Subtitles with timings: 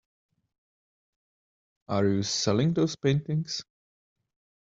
[1.89, 3.63] Are you selling those paintings?